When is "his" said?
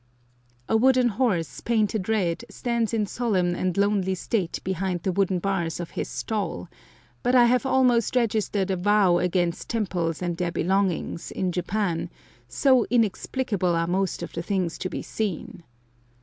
5.91-6.09